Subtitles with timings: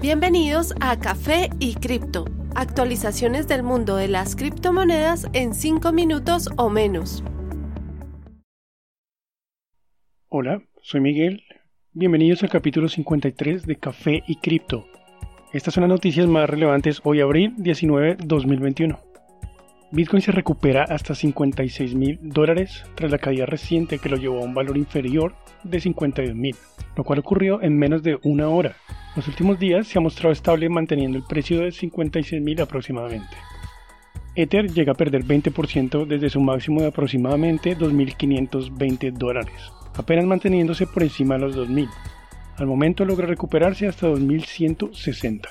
[0.00, 6.70] Bienvenidos a Café y Cripto, actualizaciones del mundo de las criptomonedas en 5 minutos o
[6.70, 7.22] menos.
[10.30, 11.42] Hola, soy Miguel.
[11.92, 14.86] Bienvenidos al capítulo 53 de Café y Cripto.
[15.52, 19.09] Estas son las noticias más relevantes hoy abril 19 2021.
[19.92, 24.44] Bitcoin se recupera hasta 56 mil dólares tras la caída reciente que lo llevó a
[24.44, 25.34] un valor inferior
[25.64, 26.54] de 52 mil,
[26.96, 28.76] lo cual ocurrió en menos de una hora,
[29.16, 33.36] los últimos días se ha mostrado estable manteniendo el precio de 56.000 aproximadamente.
[34.36, 41.02] Ether llega a perder 20% desde su máximo de aproximadamente 2.520 dólares, apenas manteniéndose por
[41.02, 41.88] encima de los 2.000.
[42.58, 45.48] Al momento logra recuperarse hasta 2.160.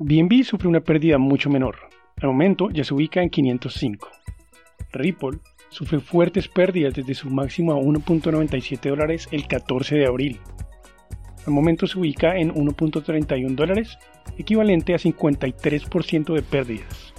[0.00, 1.76] BNB sufre una pérdida mucho menor.
[2.20, 4.08] Al momento ya se ubica en 505.
[4.92, 5.38] Ripple
[5.68, 10.40] sufre fuertes pérdidas desde su máximo a 1.97 dólares el 14 de abril,
[11.46, 13.98] al momento se ubica en 1.31 dólares,
[14.36, 17.14] equivalente a 53% de pérdidas.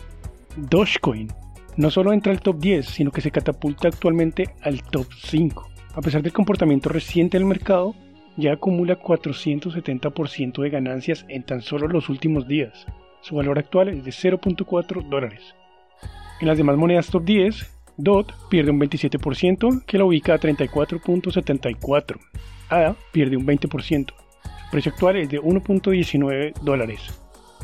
[0.55, 1.30] Dogecoin
[1.77, 5.69] no solo entra al top 10, sino que se catapulta actualmente al top 5.
[5.95, 7.95] A pesar del comportamiento reciente del mercado,
[8.38, 12.86] ya acumula 470% de ganancias en tan solo los últimos días.
[13.22, 15.55] Su valor actual es de 0.4 dólares.
[16.39, 22.19] En las demás monedas top 10, DOT pierde un 27%, que la ubica a 34.74.
[22.69, 24.08] ADA pierde un 20%.
[24.11, 27.02] Su precio actual es de 1.19 dólares.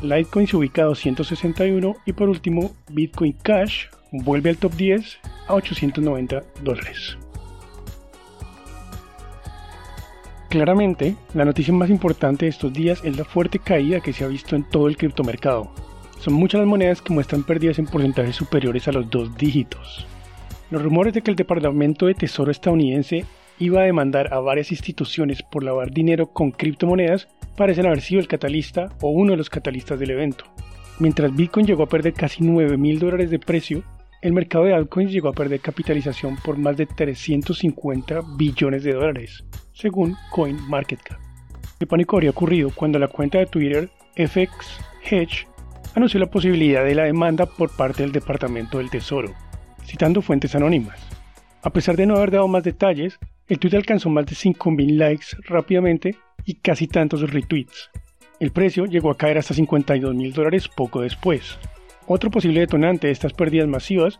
[0.02, 5.54] Litecoin se ubica a 261 y por último Bitcoin Cash vuelve al top 10 a
[5.54, 7.18] 890 dólares.
[10.48, 14.28] Claramente, la noticia más importante de estos días es la fuerte caída que se ha
[14.28, 15.70] visto en todo el criptomercado.
[16.20, 20.06] Son muchas las monedas que muestran pérdidas en porcentajes superiores a los dos dígitos.
[20.70, 23.26] Los rumores de que el Departamento de Tesoro estadounidense
[23.58, 28.28] iba a demandar a varias instituciones por lavar dinero con criptomonedas parecen haber sido el
[28.28, 30.44] catalista o uno de los catalistas del evento.
[30.98, 33.84] Mientras Bitcoin llegó a perder casi 9 mil dólares de precio,
[34.20, 39.44] el mercado de altcoins llegó a perder capitalización por más de 350 billones de dólares,
[39.72, 41.18] según CoinMarketCap.
[41.78, 45.46] El pánico habría ocurrido cuando la cuenta de Twitter FX Hedge
[45.94, 49.32] anunció la posibilidad de la demanda por parte del Departamento del Tesoro,
[49.84, 50.98] citando fuentes anónimas.
[51.62, 55.26] A pesar de no haber dado más detalles, el tweet alcanzó más de 5.000 likes
[55.44, 57.90] rápidamente y casi tantos retweets.
[58.40, 61.58] El precio llegó a caer hasta 52 mil dólares poco después.
[62.10, 64.18] Otro posible detonante de estas pérdidas masivas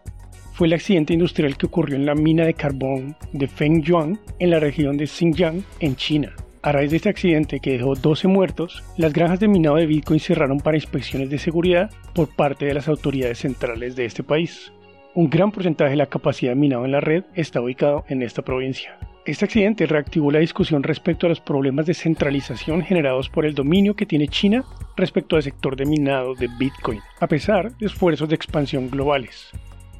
[0.52, 4.60] fue el accidente industrial que ocurrió en la mina de carbón de Fengyuan en la
[4.60, 6.34] región de Xinjiang, en China.
[6.60, 10.20] A raíz de este accidente que dejó 12 muertos, las granjas de minado de Bitcoin
[10.20, 14.70] cerraron para inspecciones de seguridad por parte de las autoridades centrales de este país.
[15.14, 18.42] Un gran porcentaje de la capacidad de minado en la red está ubicado en esta
[18.42, 18.98] provincia.
[19.28, 23.94] Este accidente reactivó la discusión respecto a los problemas de centralización generados por el dominio
[23.94, 24.64] que tiene China
[24.96, 29.50] respecto al sector de minado de Bitcoin, a pesar de esfuerzos de expansión globales.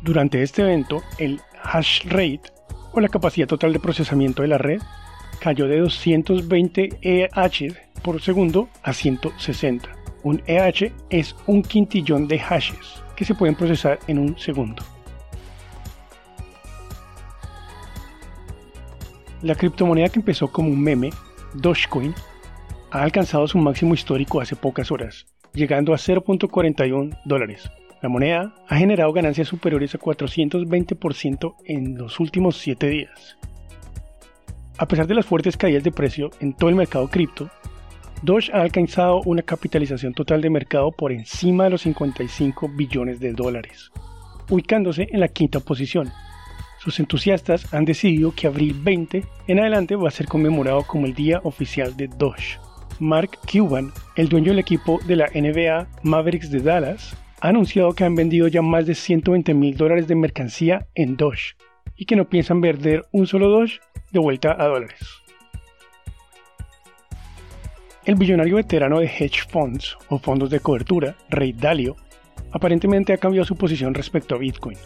[0.01, 2.41] Durante este evento, el hash rate,
[2.95, 4.81] o la capacidad total de procesamiento de la red,
[5.41, 9.91] cayó de 220 EH por segundo a 160.
[10.23, 14.83] Un EH es un quintillón de hashes que se pueden procesar en un segundo.
[19.43, 21.11] La criptomoneda que empezó como un meme,
[21.55, 22.13] Dogecoin,
[22.91, 27.71] ha alcanzado su máximo histórico hace pocas horas, llegando a 0.41 dólares.
[28.03, 33.37] La moneda ha generado ganancias superiores a 420% en los últimos 7 días.
[34.77, 37.49] A pesar de las fuertes caídas de precio en todo el mercado cripto,
[38.23, 43.33] Doge ha alcanzado una capitalización total de mercado por encima de los 55 billones de
[43.33, 43.93] dólares,
[44.51, 46.11] ubicándose en la quinta posición,
[46.79, 51.15] sus entusiastas han decidido que abril 20 en adelante va a ser conmemorado como el
[51.15, 52.59] día oficial de Doge.
[53.01, 58.05] Mark Cuban, el dueño del equipo de la NBA Mavericks de Dallas, ha anunciado que
[58.05, 61.55] han vendido ya más de 120 mil dólares de mercancía en Doge
[61.97, 63.81] y que no piensan vender un solo Doge
[64.13, 65.01] de vuelta a dólares.
[68.05, 71.97] El billonario veterano de hedge funds o fondos de cobertura, Ray Dalio,
[72.53, 74.79] aparentemente ha cambiado su posición respecto a Bitcoin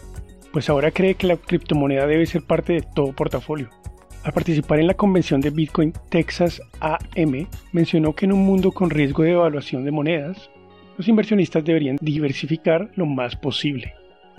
[0.53, 3.69] pues ahora cree que la criptomoneda debe ser parte de todo portafolio.
[4.23, 8.91] Al participar en la convención de Bitcoin Texas AM, mencionó que en un mundo con
[8.91, 10.51] riesgo de evaluación de monedas,
[10.95, 13.95] los inversionistas deberían diversificar lo más posible.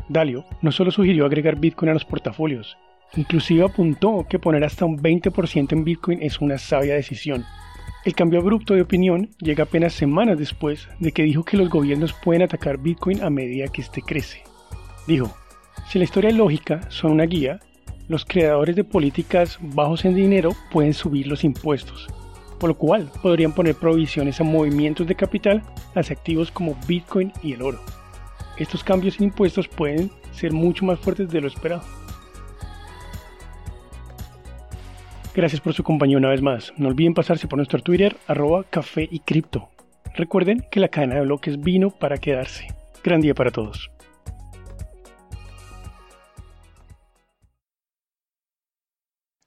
[0.08, 2.78] Dalio no solo sugirió agregar Bitcoin a los portafolios,
[3.16, 7.44] inclusive apuntó que poner hasta un 20% en Bitcoin es una sabia decisión.
[8.04, 12.12] El cambio abrupto de opinión llega apenas semanas después de que dijo que los gobiernos
[12.12, 14.44] pueden atacar Bitcoin a medida que éste crece.
[15.06, 15.34] Dijo,
[15.88, 17.60] si la historia y lógica son una guía,
[18.08, 22.08] los creadores de políticas bajos en dinero pueden subir los impuestos,
[22.58, 25.62] por lo cual podrían poner provisiones a movimientos de capital
[25.94, 27.80] hacia activos como Bitcoin y el oro.
[28.58, 31.82] Estos cambios en impuestos pueden ser mucho más fuertes de lo esperado.
[35.34, 36.72] Gracias por su compañía una vez más.
[36.76, 39.68] No olviden pasarse por nuestro Twitter, arroba café y cripto.
[40.14, 42.68] Recuerden que la cadena de bloques vino para quedarse.
[43.02, 43.90] Gran día para todos.